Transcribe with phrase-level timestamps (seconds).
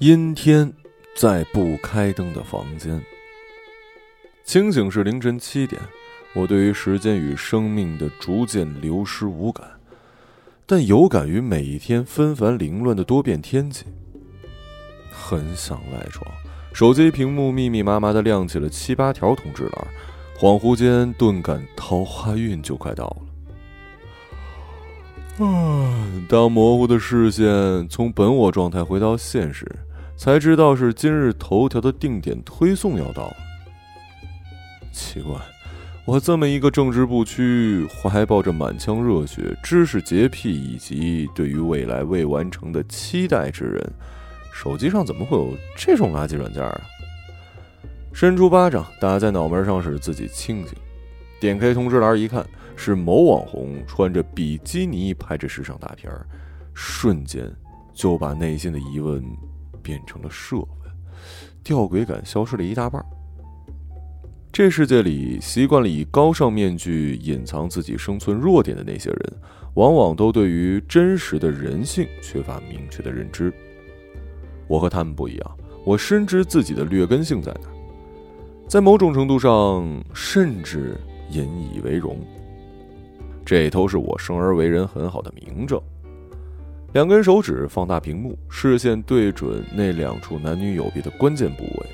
[0.00, 0.72] 阴天，
[1.14, 2.98] 在不开灯的房间。
[4.44, 5.78] 清醒是凌晨七点，
[6.32, 9.68] 我对于时间与生命的逐渐流失无感，
[10.64, 13.84] 但有感于每一天纷繁凌乱的多变天气。
[15.10, 16.26] 很想赖床，
[16.72, 19.86] 手机屏幕密密麻麻的亮起了七八条通知栏，
[20.38, 23.16] 恍惚间顿感桃花运就快到了。
[25.46, 26.10] 啊！
[26.26, 29.70] 当模糊的视线从本我状态回到现实。
[30.20, 33.36] 才知道是今日头条的定点推送要到了。
[34.92, 35.34] 奇怪，
[36.04, 43.92] 我这么一个正直不屈、怀抱着满腔热血、知识洁癖以及对于未来未完成的期待之人，
[44.52, 46.80] 手机上怎么会有这种垃圾软件啊？
[48.12, 50.74] 伸出巴掌打在脑门上，使自己清醒。
[51.40, 56.26] 点开通知栏一看，是某网红穿着比基尼拍着时尚大片儿，
[56.74, 57.50] 瞬间
[57.94, 59.24] 就把内心的疑问。
[59.90, 60.68] 变成了设问，
[61.64, 63.04] 吊诡感消失了一大半。
[64.52, 69.32] 这世界里，习惯了以高尚面具隐藏自己生存弱点的那些人，
[69.74, 73.52] 往往都对于真实的人性缺乏明确的认知。
[74.68, 77.68] 我和他们不一样，我深知自己的劣根性在哪，
[78.68, 80.96] 在某种程度上，甚至
[81.30, 82.16] 引以为荣。
[83.44, 85.82] 这都是我生而为人很好的明证。
[86.92, 91.86] 两根手指放大屏幕，视线对准那两处男女有别的关键部位。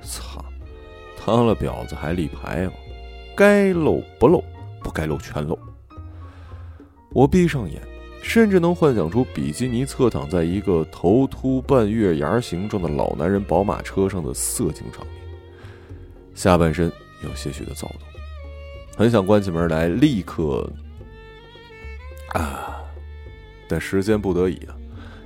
[0.00, 0.44] 操，
[1.24, 2.72] 当了婊子还立牌吗？
[3.36, 4.42] 该露不露，
[4.82, 5.58] 不该露全露。
[7.10, 7.82] 我闭上眼，
[8.22, 15.14] 甚至能幻想出比基尼侧躺在一个头秃半月牙形状的老男人宝马车上的色情场面，
[16.34, 16.90] 下半身
[17.22, 17.98] 有些许的躁动，
[18.96, 20.70] 很想关起门来立刻
[22.30, 22.80] 啊。
[23.74, 24.76] 但时间不得已啊！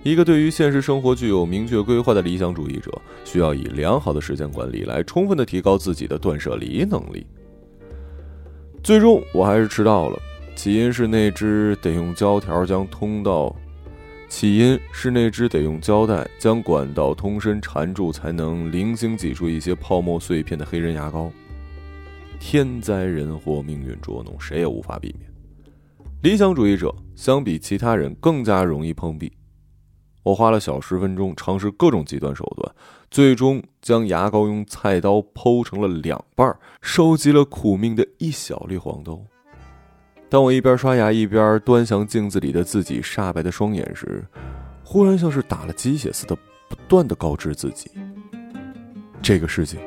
[0.03, 2.91] 一个对于现实生活具有明确规划的理想主义者，
[3.27, 7.27] 需要以良好的时间管理来充分的提高自己的断舍离能力。
[8.83, 10.19] 最终我还是迟到了，
[10.57, 13.55] 起因是那只得用胶条将通道，
[14.31, 21.31] 起因是那只得用胶带将管道通身缠住，才能零星挤出一些泡沫碎片的黑人牙膏。
[22.41, 25.31] 天灾人祸，命运捉弄，谁也无法避免。
[26.21, 29.33] 理想主义者相比其他人更加容易碰壁。
[30.25, 32.75] 我花了小十分钟尝试各种极端手段，
[33.09, 39.25] 最终将牙膏用菜刀剖成了两半，收集了苦命的一小粒黄豆。
[40.29, 44.27] 当我一边刷牙一边端详镜子里的自己煞白的双眼时，
[44.83, 46.37] 忽然像是打了鸡血似的，
[46.69, 47.93] 不断的告知自己：
[49.23, 49.79] 这个世界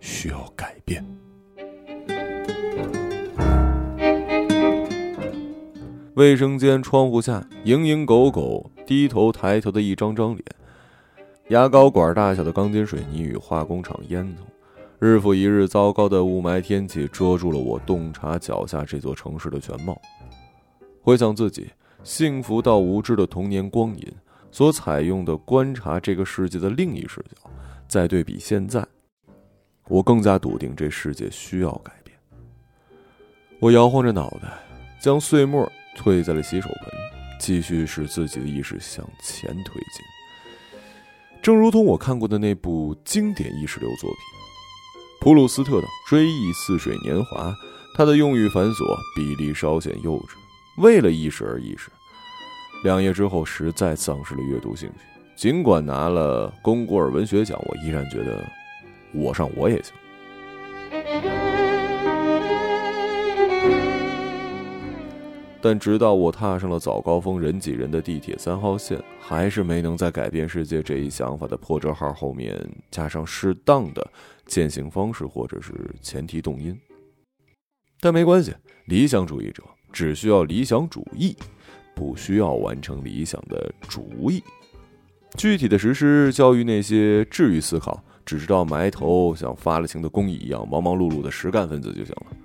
[0.00, 1.02] 需要改变。
[6.14, 10.44] 卫生间窗户下，蝇营狗苟、低头抬头的一张张脸，
[11.48, 14.36] 牙膏管大小的钢筋水泥与化工厂烟囱，
[15.00, 20.00] 日复一日糟糕的雾霾天气遮住了我洞察脚下这座城市的全貌。
[21.02, 21.68] 回想自己
[22.04, 24.12] 幸福到无知的童年光阴，
[24.52, 27.50] 所采用的观察这个世界的另一视角，
[27.88, 28.86] 再对比现在，
[29.88, 32.16] 我更加笃定这世界需要改变。
[33.58, 34.48] 我摇晃着脑袋，
[35.00, 35.68] 将碎末。
[35.94, 36.92] 退在了洗手盆，
[37.38, 40.04] 继续使自己的意识向前推进。
[41.42, 44.18] 正如同我看过的那部经典意识流作品——
[45.20, 47.50] 普鲁斯特的《追忆似水年华》，
[47.96, 50.36] 他的用语繁琐，比例稍显幼稚。
[50.78, 51.90] 为了意识而意识，
[52.82, 55.04] 两页之后实在丧失了阅读兴趣。
[55.36, 58.44] 尽管拿了龚古尔文学奖，我依然觉得
[59.12, 59.92] 我上我也行。
[65.64, 72.54] 但直到我踏上了早高峰人挤人的地铁三号线，还是没能在改变世界这一想法的破折号后面
[72.90, 74.06] 加上适当的
[74.44, 76.78] 践行方式或者是前提动因。
[77.98, 78.52] 但没关系，
[78.88, 81.34] 理想主义者只需要理想主义，
[81.94, 84.44] 不需要完成理想的主意。
[85.38, 92.36] 具体的实施交于那些治愈思考、只知道埋头像发了情的公蚁一样忙忙碌碌的实干分子就行了。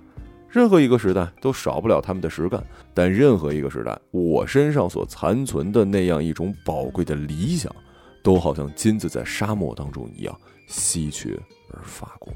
[0.51, 7.73] 任何一个时代都少不了他们的实干，但任何一个时代，我身上所残存的那样一种宝贵的理想，
[8.23, 10.35] 都好像金子在沙漠当中一样
[10.65, 11.37] 稀缺
[11.71, 12.35] 而发光。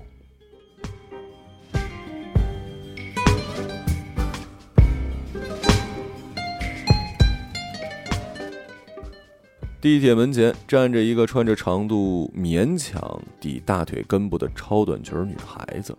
[9.82, 15.98] 地铁门前站着一个穿着长度勉强抵大腿根部的超短裙女孩子。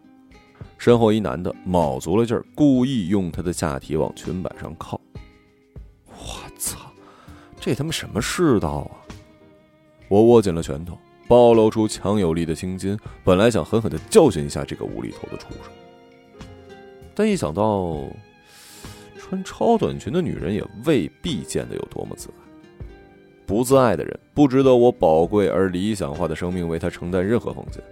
[0.79, 5.01] 身后一男的卯足了劲儿，故意用他的下体往裙摆上靠。
[6.07, 6.79] 我操，
[7.59, 8.93] 这他妈什么世道啊！
[10.09, 15.73] 我握紧了拳头，暴露出强有力的青筋，本来想狠狠的教训一下这个无厘头的畜生，
[17.15, 17.97] 但一想到
[19.17, 22.35] 穿超短裙的女人也未必见得有多么自爱。
[23.47, 27.83] 不自爱的人不值得我宝贵而理想化的生命为他承担任何风险。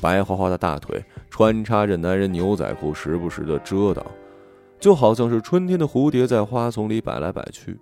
[0.00, 4.04] 白花花的大腿穿插着男人牛仔裤，时不时的遮挡，
[4.78, 7.78] 就好像是春天的蝴蝶在花丛里摆来摆去。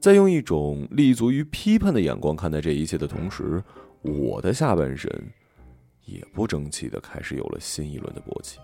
[0.00, 3.62] 在用一种立足于批判的眼光看待这一切的同时，
[4.02, 5.10] 我的下半身
[6.04, 8.58] 也不争气的开始有了新一轮的勃起。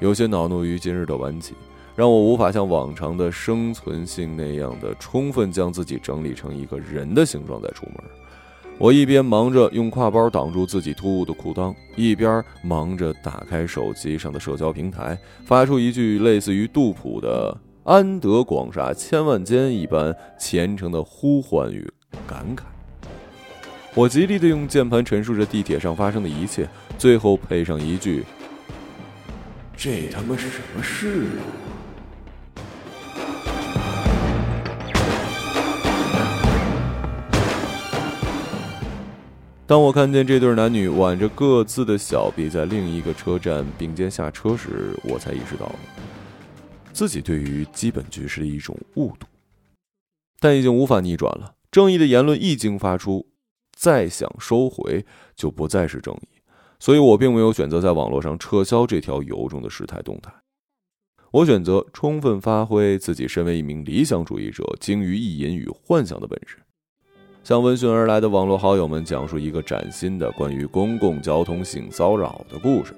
[0.00, 1.54] 有些恼怒于今日的晚起。
[1.96, 7.96] 让我无法像往常的生存性那样的充分将自己整理成一个人的形状再出门。
[8.78, 21.84] 我一边忙着用挎包挡住自己突兀的裤裆，一边忙着打开手机上的社交平台，发出一句类似于杜甫的“安得广厦千万间”一般虔诚的呼唤与
[22.24, 22.60] 感慨。
[23.94, 28.24] 我极力的用键盘陈述着地铁上发生的一切，最后配上一句
[29.76, 31.42] ：“这他妈是什么事啊？”
[39.68, 45.70] 当我看见这对男女挽着各自的小臂在另一个车站并肩下车时，我才意识到
[46.94, 49.26] 自己对于基本局势的一种误读。
[50.40, 53.26] 但已经无法逆转了，正义的言论一经发出，
[53.76, 55.04] 再想收回
[55.36, 56.40] 就不再是正义。
[56.80, 60.32] 所以我并没有选择在网络上撤销这条由衷的时态动态，
[61.30, 66.56] 我选择充分发挥自己身为一名理想主义者精于意淫与幻想的本事。
[67.44, 72.94] 向闻讯而来的网络好友们讲述一个崭新的关于公共交通性骚扰的故事。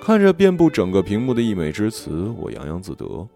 [0.00, 3.26] 看着遍布整个屏幕的溢美之词，我洋洋自得。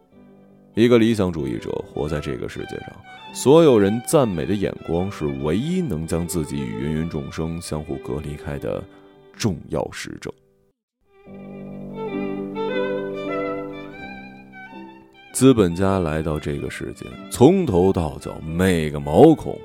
[0.74, 2.92] 一个理想主义者活在这个世界上，
[3.32, 8.82] 所有人赞美的眼光是唯一能将自己与芸芸众生相互隔离开的
[9.32, 10.32] 重要实证。
[15.32, 19.56] 资本家来到这个世界，从头到脚每个毛孔。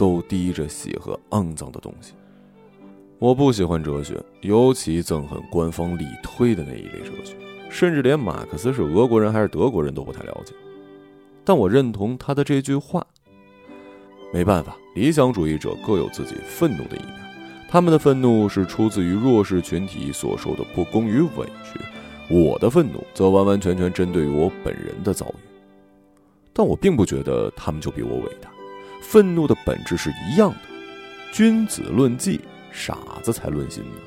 [0.00, 2.14] 都滴着血和肮脏的东西。
[3.18, 7.36] 我不喜欢哲学，尤其憎恨官方力推的那一类哲学，
[7.68, 10.54] 甚至连马克思是俄国人还是德国人都不太了解。
[11.44, 13.06] 但我认同他的这句话。
[14.32, 17.14] 没办法，理想主义者各有自己愤怒的一面，
[17.68, 21.78] 他们的愤怒是出自于弱势群体所受的不公与委屈，
[22.34, 25.42] 我的愤怒则完完全全针对于我本人的遭遇。
[26.54, 28.49] 但我并不觉得他们就比我伟大。
[29.10, 30.56] 愤怒的本质是一样的，
[31.32, 32.40] 君子论迹，
[32.70, 34.00] 傻子才论心呢。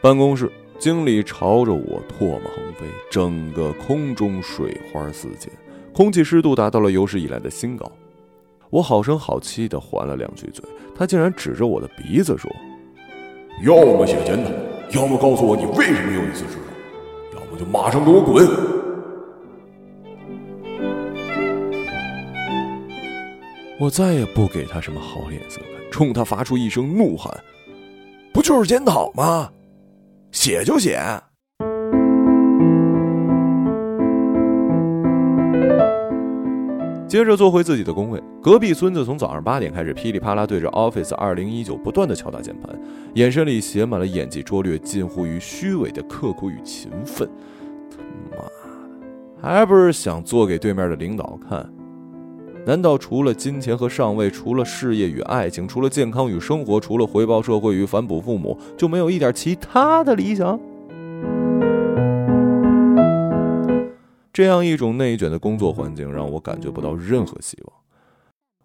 [0.00, 0.48] 办公室
[0.78, 5.50] 经理朝着我唾沫横飞，整个空中水花四溅，
[5.92, 7.90] 空气湿度达到了有史以来的新高。
[8.70, 10.64] 我好声好气的还了两句嘴，
[10.94, 12.48] 他竟然指着我的鼻子说
[13.66, 14.50] ：“要么写检讨，
[14.96, 16.56] 要么告诉我你为什么有一次迟
[17.34, 18.46] 到，要么就马上给我滚。”
[23.78, 27.30] 我再也不给他什么好脸色看，冲他发出一声怒喊
[28.32, 29.50] ：“不就是检讨吗？
[30.32, 30.98] 写就写！”
[37.06, 42.74] 接着坐回自己的工位，隔壁孙子从早上八点开始噼里啪啦对着 Office 二零一九不断的敲打键盘，
[43.14, 47.28] 眼神里写满了演技拙劣、近乎于虚伪的刻苦与勤奋。
[47.90, 47.98] 他
[48.30, 48.52] 妈的，
[49.40, 51.70] 还不是想做给对面的领导看？
[52.66, 60.58] 难道除了金钱和上位，除了事业与爱情，除了健康与生活，除了回报社会与反哺父母，就没有一点其他的理想？
[64.32, 67.72] 这样一种内卷的工作环境，让我感觉不到任何希望。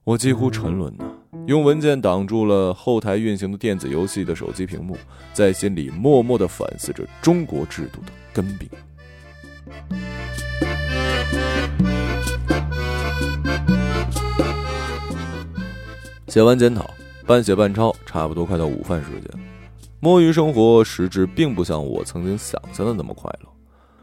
[0.04, 1.06] 我几乎沉沦呢，
[1.46, 4.98] 用文件挡住了后台运行的电子游戏的手机屏幕，
[5.32, 8.68] 在心里默默的反思着中国制度的根病。
[16.32, 16.90] 写完检讨，
[17.28, 19.30] 半写半抄，差不多快到午饭时间。
[20.00, 23.50] 摸鱼生活实质并不像我曾经想象的那么快乐，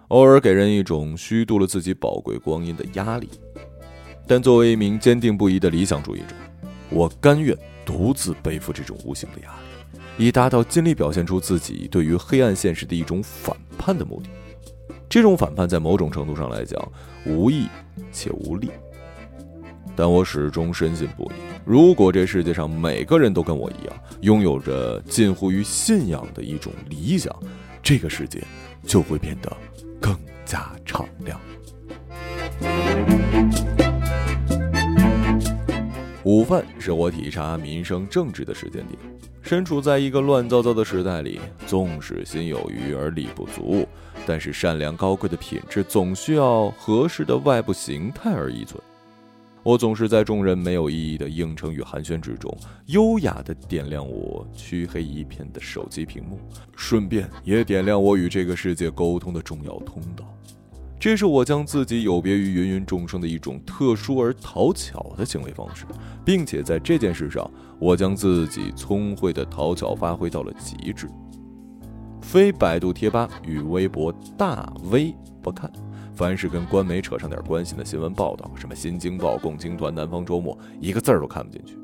[0.09, 3.31] 偶尔给人一种虚度了自己宝贵光阴的压力。
[4.27, 6.37] 但作为一名坚定不移的理想主义者，
[6.91, 9.49] 我甘愿独自背负这种无形的压
[10.19, 14.29] 力，以达到尽力表现出自己对于黑暗现实的一种反叛的目的。
[15.09, 16.79] 这种反叛在某种程度上来讲，
[17.25, 17.69] 无益
[18.13, 18.69] 且无力。
[19.99, 27.35] 但我始终深信不疑：如果这世界上每个人都跟我一样，拥有着近乎于信仰的一种理想，
[27.83, 28.41] 这个世界
[28.85, 29.51] 就会变得
[30.01, 31.41] 更加敞亮。
[36.23, 38.97] 午饭是我体察民生政治的时间点。
[39.43, 43.85] 身处在一个乱糟糟的时代里，纵使心有余而力不足，
[44.25, 48.81] 但是善良高贵的品质总需要合适的外部形态而依存。
[49.69, 52.57] 我总是在众人没有意义的应承与寒暄之中，
[52.87, 56.39] 优雅地点亮我黢黑一片的手机屏幕，
[56.75, 60.25] 顺便也点亮我与这个世界沟通的重要通道。
[60.99, 65.85] 这是我将自己有别于芸芸众生的一种特殊而讨巧的行为方式，
[66.25, 71.07] 并且在这件事上，我将自己聪慧的讨巧发挥到了极致。
[72.23, 75.71] 非百度贴吧与微博大 V 不看，
[76.19, 81.79] 凡是跟官媒扯上点关系的新闻报道，什么新京报、共青团、南方周末，一个字儿都看不进去。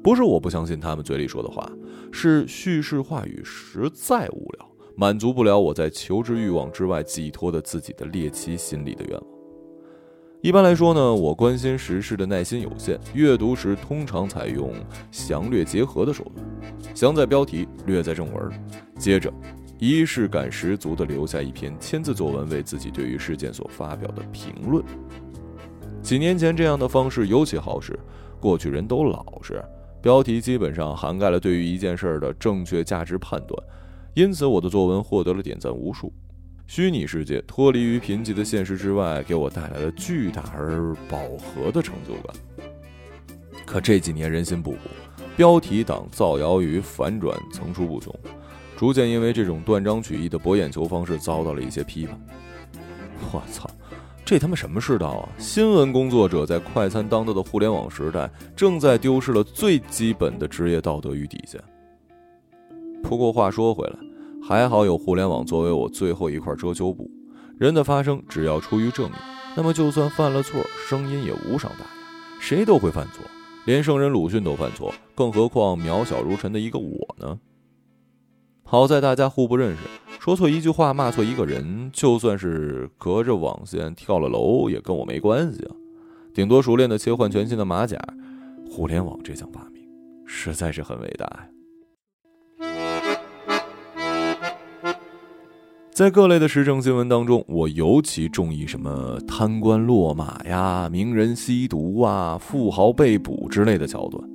[0.00, 1.68] 不是我不相信他们嘴里说的话，
[2.12, 4.68] 是叙事话语实在无聊。
[4.96, 9.26] 满足不了我在求知欲望之外寄托的自己的猎奇心理的愿望。
[10.40, 14.72] 一般来说呢，我关心时事的耐心有限，阅读时通常采用
[15.10, 16.46] 详略结合的手段，
[16.94, 18.52] 详在标题，略在正文，
[18.96, 19.32] 接着
[19.82, 24.84] 仪式感十足地留下一篇千字作文，为自己对于事件所发表的评论。
[26.00, 27.98] 几年前这样的方式尤其好使，
[28.38, 29.60] 过去人都老实，
[30.00, 33.60] 标题基本上涵盖了对于一件事儿的正确价值判断。
[34.14, 36.12] 因此，我的作文获得了点赞无数。
[36.68, 42.36] 虚拟世界脱离于贫瘠的现实之外，给我带来了巨大而饱和的成就感。
[43.66, 44.78] 可这几年人心不古，
[45.36, 48.14] 标题党造谣与反转层出不穷，
[48.82, 52.20] 逐渐因为这种断章取义的博眼球方式遭到了一些批判。
[53.30, 53.70] 我操，
[54.24, 55.28] 这他妈什么世道啊！
[55.38, 61.62] 新闻工作者在快餐当道的互联网时代，正在丢失了最基本的职业道德与底线。
[63.04, 63.94] 不过话说回来，
[64.42, 67.08] 还好有互联网作为我最后一块遮羞布。
[67.60, 69.14] 人的发声只要出于正义，
[69.56, 71.90] 那么就算犯了错，声音也无伤大雅。
[72.40, 73.24] 谁都会犯错，
[73.64, 77.38] 连圣人鲁迅都犯错，更何况渺小如尘的一个我呢？
[78.72, 79.80] 好在大家互不认识，
[80.18, 85.76] 说错一句话，骂错一个人，就算是隔着网线跳了楼，也跟我没关系啊。
[86.32, 87.98] 顶多熟练的切换全新的马甲。
[88.70, 89.82] 互联网这项发明，
[90.24, 91.46] 实在是很伟大呀。
[95.92, 104.31] 在各类的时政新闻当中，我尤其中意什么贪官落马呀、名人吸毒啊、富豪被捕之类的桥段。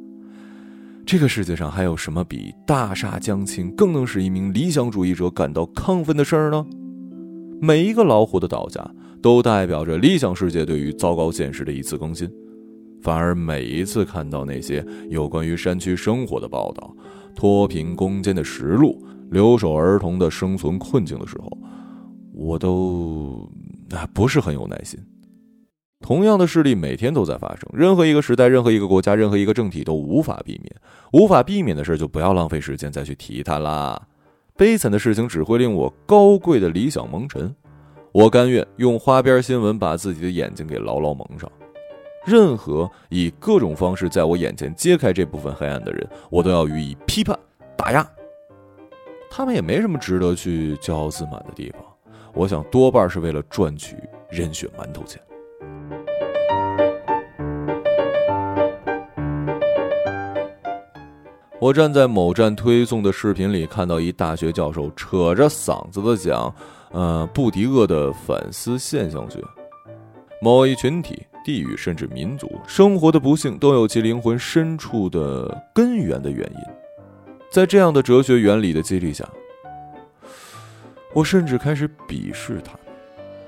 [1.08, 6.66] 这个世界上还有什么比大厦将倾更能使一名理想主义者感到亢奋的事儿呢？
[7.62, 8.86] 每一个老虎的倒下，
[9.22, 12.30] 都代表着理想世界对于糟糕现实的一次更新。
[13.02, 16.94] 反而每一次看到那些有关于山区生活的报道、
[17.34, 19.02] 脱贫攻坚的实录。
[19.30, 21.58] 留守儿童的生存困境的时候，
[22.34, 23.50] 我都
[23.92, 25.00] 啊不是很有耐心。
[26.00, 30.74] 同样的事例每天都在发生，任何一个时代、任何一个国家、任何一个政体都无法避免。
[31.12, 34.02] 无法避免的事就不要浪费时间再去提它啦。
[34.56, 37.54] 悲惨的事情只会令我高贵的理想蒙尘。
[38.12, 41.52] 我甘愿用花边新闻把自己的眼睛给牢牢蒙上。
[42.26, 47.38] 任何以各种方式在我眼前揭开这部分黑暗的人，我都要予以批判
[47.76, 48.08] 打压。
[49.30, 51.82] 他们也没什么值得去骄傲自满的地方，
[52.34, 53.96] 我想多半是为了赚取
[54.30, 55.22] 人血馒头钱。
[61.60, 66.54] 我站在某站推送的视频里，看到一大学教授扯着嗓子的讲，
[66.92, 69.42] 呃，布迪厄的反思现象学，
[70.40, 76.60] 某一群体、地域甚至民族生活的不幸，都有其灵魂深处的根源的原因。
[77.50, 79.28] 在这样的哲学原理的激励下，
[81.12, 82.78] 我甚至开始鄙视他，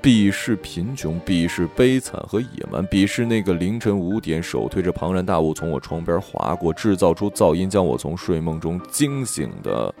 [0.02, 9.94] 鄙视贫穷，鄙视悲惨和野蛮，鄙视那个凌晨五点手推着庞然大物从我窗边划过，制造出噪音将我从睡梦中惊醒的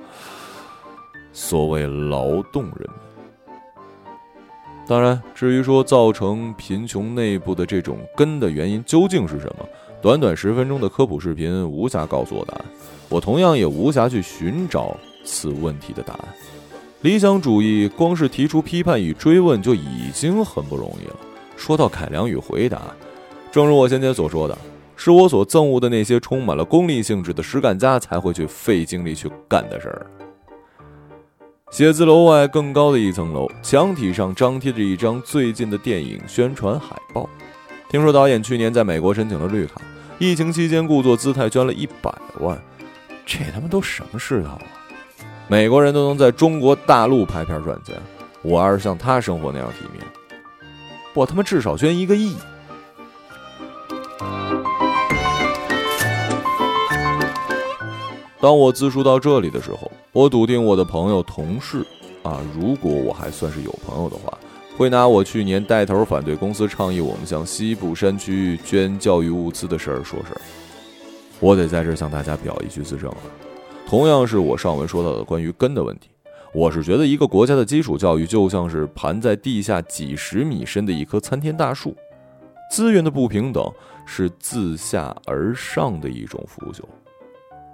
[1.32, 2.90] 所谓劳动人民。
[4.86, 9.68] 当然，至于说造成贫穷内部的这种根的原因究竟是什么？
[10.02, 12.64] 短短十分钟的科普视频无暇告诉我答案，
[13.10, 16.28] 我同样也无暇去寻找此问题的答案。
[17.02, 21.16] 理想主义光是提出批判与追问就已经很不容易了，
[21.56, 22.82] 说到改良与回答，
[23.50, 24.56] 正如我先前所说的，
[24.96, 30.06] 是我所憎恶的那些充满了功利性质的实干家才会去费精力去干的事儿。
[31.70, 37.26] 写字楼外更高的一层楼，墙体上张贴着一张最近的电影宣传海报。
[37.88, 39.80] 听说导演去年在美国申请了绿卡，
[40.18, 42.60] 疫情期间故作姿态捐了一百万，
[43.24, 44.60] 这他妈都什么世道啊！
[45.50, 47.96] 美国人都能在中国大陆拍片赚钱，
[48.40, 50.00] 我要是像他生活那样体面，
[51.12, 52.36] 我他妈至少捐一个亿。
[58.40, 61.84] 当我自述到这里的时候，我笃定我的朋友、同事，
[62.22, 64.38] 啊，如果我还算是有朋友的话，
[64.78, 70.40] 会拿我去年带头反对公司倡议我们向西部山区捐教育物资的事儿说事儿。
[71.40, 73.16] 我得在这向大家表一句自证了，
[73.90, 76.10] 同样是我上文说到的关于根的问题。
[76.52, 81.96] 我是觉得一个国家的基础教育就像是盘在地下几十米深的一棵参天大树，
[82.70, 83.68] 资源的不平等
[84.06, 86.84] 是自下而上的一种腐朽。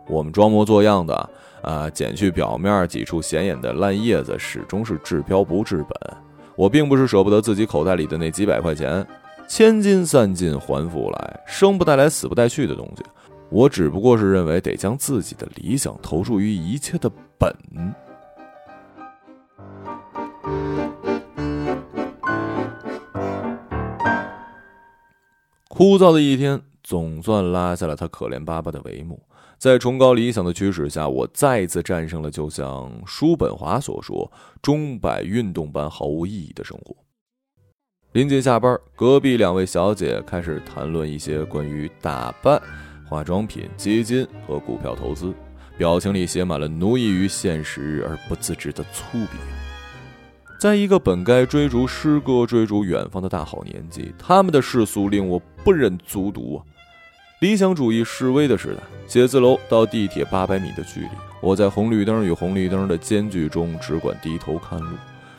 [0.08, 1.30] 我们装模作样的
[1.60, 6.16] 啊，剪去表面几处显眼的烂叶子，始终是治标不治本。
[6.54, 9.06] 我并不是舍不得自己口袋里的那几百块钱，
[9.46, 13.04] 千金散尽还复来，生不带来死不带去的东西。
[13.56, 17.50] 我只不过是认为得将自己的理想投注于一切的本。
[25.68, 29.18] 枯燥的一天总算拉下了他可怜巴巴的帷幕。
[29.56, 36.94] 在崇高理想的驱使下，我再一次战胜了就像叔本华所说“钟摆运动般毫无意义的生活”。
[38.12, 42.60] 临近下班，隔壁两位小姐开始谈论一些关于打扮、
[43.08, 45.32] 化妆品、基金和股票投资，
[45.78, 49.28] 表情里写满了奴役于现实而不自知的粗鄙。
[50.58, 56.64] 在一个本该追逐诗歌、追逐远方的大好年纪，他们的世俗令我不忍卒读啊！
[57.40, 61.08] 理想主义示威的时代，写字楼到地铁八百米的距离，
[61.42, 64.96] 我在红绿灯与红绿灯的间距中只管低头看路。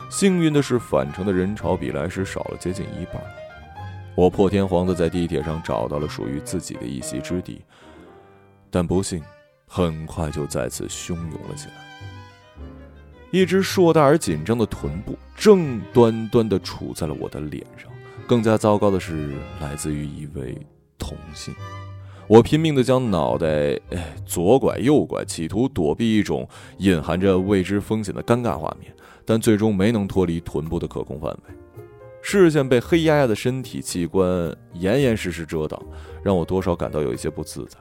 [0.10, 3.22] 幸运的是，返程的人潮比来时少了接近一半。
[4.18, 7.62] 我破天荒地在地铁上找到了属于自己的一席之地，
[8.72, 9.22] 但不幸
[9.68, 11.74] 很快就再次汹涌了起来。
[13.30, 17.92] 一只硕大而紧张的臀部正端端地杵在了我的脸上。
[18.28, 20.58] 更加糟糕的是，来自于一位
[20.98, 21.54] 同性。
[22.26, 23.80] 我拼命地将脑袋
[24.26, 26.50] 左拐右拐，企图躲避一种
[26.80, 28.92] 隐含着未知风险的尴尬画面，
[29.24, 31.54] 但最终没能脱离臀部的可控范围。
[32.22, 35.82] 视线被黑压压的身体器官严严实实遮挡，
[36.24, 37.78] 让我多少感到有一些不自在。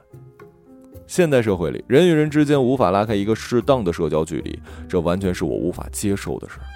[1.07, 6.66] 现代社会里，人与人之间无法拉开一个适当的社交距离，这完全是我无法接受的事儿。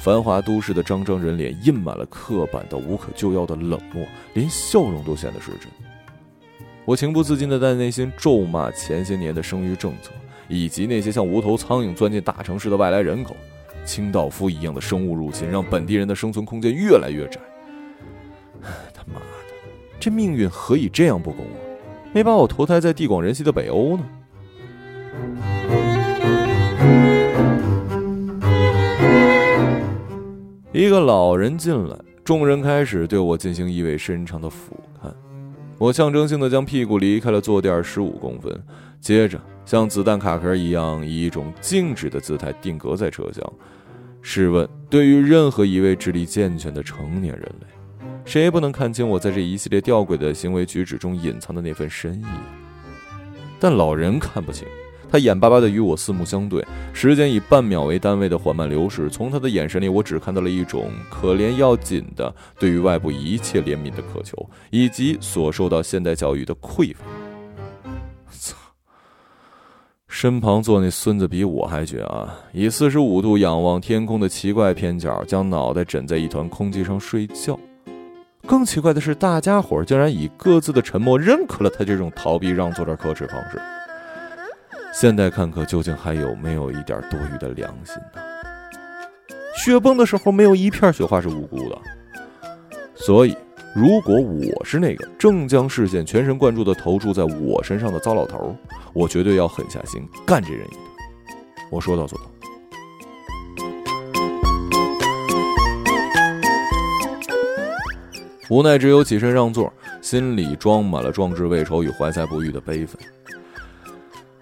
[0.00, 5.68] 繁华都市的张张人脸印满了刻板到无可救药的冷漠，连笑容都显得失真。
[6.84, 10.12] 我情不自禁地在内心咒骂前些年的生育政策，
[10.48, 13.34] 以及那些像无头苍蝇钻进大城市的外来人口。
[13.86, 17.40] 清道夫一样的生物入侵，让本地人的生存空间越来越窄。
[18.92, 19.54] 他妈的，
[19.98, 21.58] 这命运何以这样不公啊！
[22.12, 24.04] 没把我投胎在地广人稀的北欧呢。
[30.72, 35.10] 一个老人进来，众人开始对我进行意味深长的俯瞰。
[35.78, 38.62] 我象征性的将屁股离开了坐垫十五公分，
[39.00, 43.52] 接着像子弹卡壳一样，以一种静止的姿态定格在车厢。
[44.22, 47.66] 试问，对于任何一位智力健全的成年人类？
[48.24, 52.26] 谁不能看清我在这一系列吊诡的行为举止中隐藏的那份深意？
[53.58, 54.66] 但老人看不清，
[55.10, 59.10] 他眼巴巴地与我四目相对，时间以半秒为单位的缓慢流逝。
[59.10, 67.00] 从他的眼神里，我只看到了一种可怜要紧的对于外部一切怜悯的渴求，以及所受到现代教育的匮乏。
[70.18, 72.40] 身旁坐那孙子比我还绝啊！
[72.50, 77.60] 以四十五度仰望天空的奇怪偏角，将脑袋枕在一团空气上睡觉。
[78.46, 83.60] 更奇怪的是，大家伙竟然以各自的沉默认可了他这种逃避让座的可耻方式。
[84.90, 88.22] 现代看客究竟还有没有一点多余的良心呢？
[89.54, 91.78] 雪崩的时候，没有一片雪花是无辜的。
[92.94, 93.36] 所以，
[93.76, 98.56] 如果我是那个正将视线全神贯注地投注在我身上的糟老头，
[98.94, 100.80] 我绝对要狠下心干这人一顿。
[101.68, 102.24] 我说到做到。
[108.48, 112.98] 无奈，只有起身让座，心里装满了壮志未酬与怀才不遇的悲愤。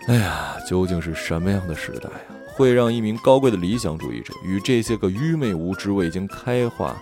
[0.07, 2.23] 哎呀，究竟是什么样的时代啊，
[2.55, 6.97] 会让一名高贵的理想主义者与这些个愚昧无知、未经开化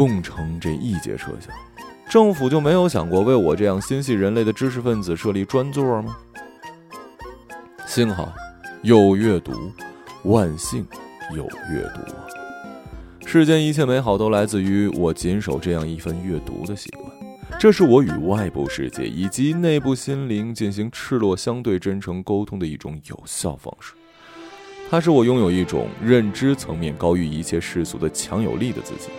[0.00, 1.54] 共乘这一节车厢？
[2.08, 6.16] 政府就没有想过为我这样心系人类的知识分子设立专座吗？
[7.84, 8.32] 幸好
[8.80, 9.52] 有阅读，
[10.22, 10.86] 万幸
[11.36, 12.24] 有阅读啊！
[13.26, 17.06] 世间一切美好都来自于我谨守这样一份阅读的习惯，
[17.58, 23.92] 这是我与外部世界以及内部心灵进行赤裸相对真诚沟通的一种有效方式。
[24.88, 29.10] 它使我拥有一种认知层面高于一切世俗的强有力的自己。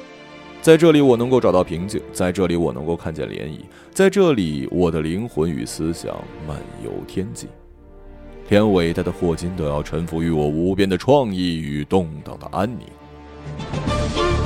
[0.61, 6.15] 在这里，我能够找到平静；在这里，我能够看见涟漪；在这里，我的灵魂与思想
[6.47, 7.47] 漫游天际。
[8.47, 14.40] 连伟大的霍金都要臣服于我无边的创意与动荡的安宁。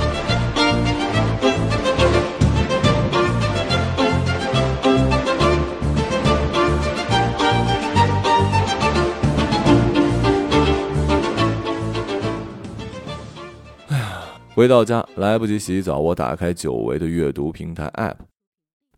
[14.56, 18.16] 回到家来不及洗澡，我打开久违的阅读平台 App。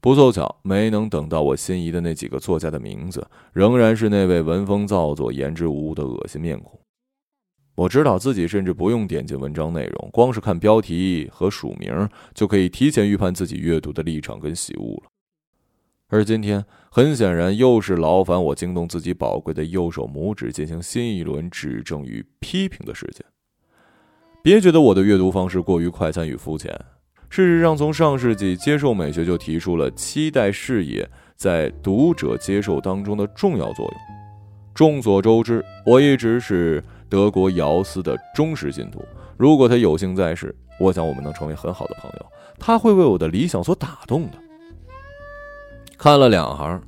[0.00, 6.78] 不凑巧，没能等到我心仪的那几个作家的名字，仍然是那位文风造作、言之无物的恶心面孔。
[7.74, 15.10] 我知道自己甚至不用点进文章内容，光是看标题和署名，就可以提前预判自己阅读的立场跟喜恶了。
[16.06, 23.26] 而今天，很显然又是劳烦我惊动自己宝贵的右手拇指，进行新一轮指正与批评的时间。
[24.48, 26.72] 别觉得我的阅读方式过于快餐与肤浅。
[27.28, 31.06] 事实上，从上世纪接受美学就提出了期待视野
[31.36, 33.94] 在读者接受当中的重要作用。
[34.72, 39.04] 众所周知，我一直是德国姚斯的忠实信徒。
[39.36, 42.26] 如果他有幸在世，我想我们能成为很好的朋友。
[42.58, 44.38] 他会为我的理想所打动的。
[45.98, 46.80] 看了两行，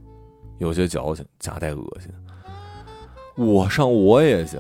[0.57, 2.11] 有些矫情，夹带恶心。
[3.37, 4.59] 我上我也行，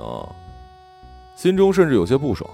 [1.34, 2.46] 心中甚至有些不爽。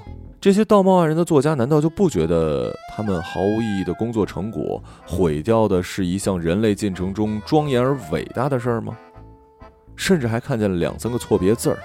[0.47, 8.97] 这些道貌岸然的作家，难道就不觉得他们毫无意义的工作成果毁掉的是一项人类进程中庄严而伟大的事儿吗？
[9.97, 11.79] 甚至还看见了两三个错别字儿，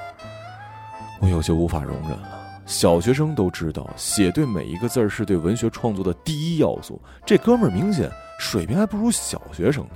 [1.20, 2.62] 我有些无法容忍了。
[2.68, 9.96] 小学生都知道写对每一个字儿是对文学创作的第一要素，这哥们儿明显水平还不如小学生呢。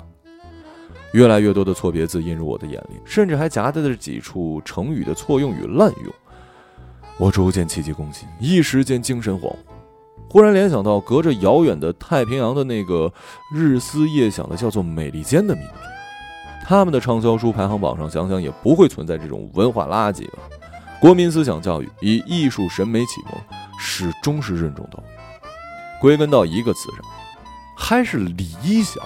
[1.12, 6.12] 越来越多的错别字映入我的眼里，甚至还夹带着几处成语的错用与滥用。
[7.18, 9.56] 我逐渐气急攻心，一时间精神恍惚，
[10.30, 13.12] 忽然联想到隔着遥远的太平洋的那个
[13.54, 15.74] 日思夜想的叫做美利坚的民族，
[16.66, 20.40] 他们的畅销书排行榜上想想也不会存在这种文化垃圾吧？
[21.00, 25.16] 国民思想教育以艺术审美启蒙，始终是任重道远。
[26.02, 27.00] 归根到一个词上，
[27.78, 29.02] 还是理想。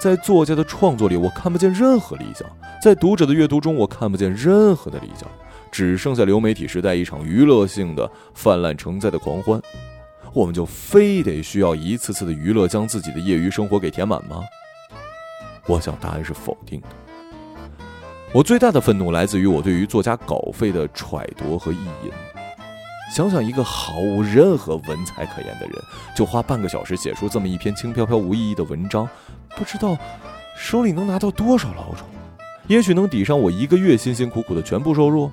[0.00, 2.46] 在作家的创作里，我看不见任何理想；
[2.82, 5.28] 在读者的阅读中，我看不见任何的理想。
[5.70, 9.60] 只剩下流媒体时代一场娱乐性的泛滥成灾的狂欢，
[10.32, 14.42] 我们就非得需要一次次的娱乐将自己的业余生活给填满吗？
[15.66, 16.88] 我想答案是否定的。
[18.32, 22.10] 我最大的愤怒来自于我对于作家稿费的揣度和意淫。
[23.10, 25.74] 想想一个毫无任何文采可言的人，
[26.14, 29.08] 就花半个小时写出这么一篇轻飘飘无意义的文章，
[29.56, 29.96] 不知道
[30.54, 32.04] 手里能拿到多少老鼠，
[32.66, 35.30] 也许能抵上我一个月辛辛苦苦的全部收入。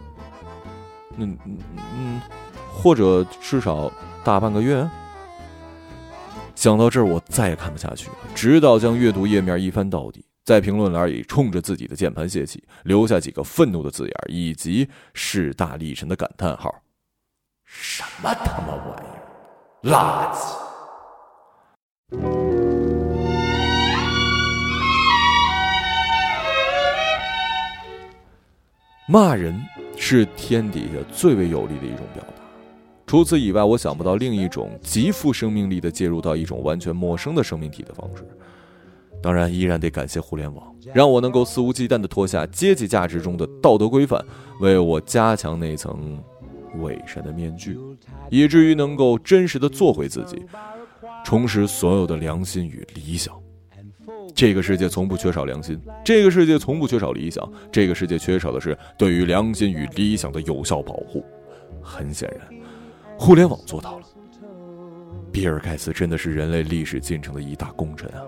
[1.18, 1.38] 嗯
[1.96, 2.22] 嗯，
[2.72, 3.92] 或者至少
[4.24, 4.88] 大半个月。
[6.56, 16.74] 想到这儿，我再也看不下去了，直到将阅读页面一翻到底，在评论栏里冲着自己的键盘泄气，留下几个愤怒的字眼以及势大力沉的感叹号
[17.66, 20.56] ：“什么他妈玩意儿，垃圾！”
[29.08, 29.62] 骂人。
[29.98, 32.34] 是天底下最为有力的一种表达。
[33.08, 38.26] 除此以外，我想不到另一种极富生命力的介入到一种完全陌生的生命体的方式。
[39.22, 44.24] 当然，依然得感谢互联网，让我能够肆无忌惮地脱下阶级价值中的道德规范，
[44.60, 46.20] 为我加强那层
[46.80, 47.80] 伪善的面具，
[48.30, 50.44] 以至于能够真实地做回自己，
[51.24, 53.34] 重拾所有的良心与理想。
[54.36, 61.24] 这个世界从不缺少良心，这个世界从不缺少理想，这个世界缺少的是对于良心与理想的有效保护。
[61.82, 62.46] 很显然，
[63.18, 64.06] 互联网做到了。
[65.32, 68.24] 比尔盖茨真的是人类历史进程的一大功臣啊！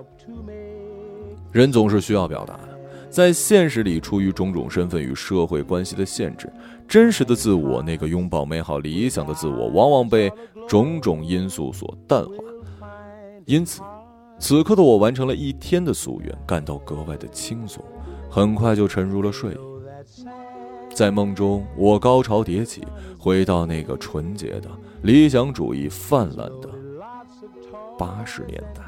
[1.52, 6.50] 人总是需要表达的，在现实里，出于种种身份与社会关系的限制，
[6.88, 10.32] 真实的自我，那个拥抱美好理想的自我，往往被
[10.70, 12.32] 种种因素所淡化。
[13.46, 13.82] 因此。
[14.40, 17.84] 此刻的我完成了一天的夙愿，感到格外的轻松，
[18.30, 19.58] 很快就沉入了睡意。
[20.94, 22.84] 在梦中，我高潮迭起，
[23.20, 24.70] 回到那个纯洁的
[25.02, 26.70] 理想主义泛滥的
[27.98, 28.84] 八十年代。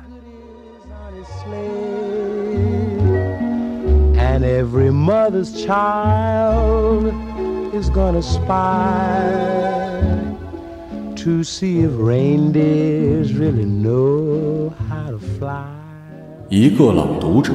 [11.28, 15.66] to see if reindeers really know how to fly
[16.48, 17.52] 一个朗读者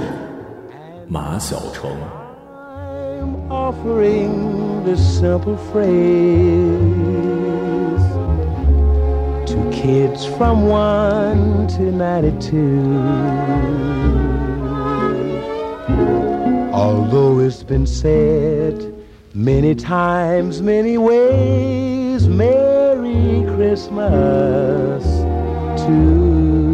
[1.08, 1.90] 马晓成
[2.66, 5.90] I'm offering this simple phrase
[9.46, 13.70] to kids from 1 to 92
[16.74, 18.90] Although it's been said
[19.36, 22.73] Many times, many ways, Merry
[23.55, 25.05] Christmas
[25.85, 26.74] to you.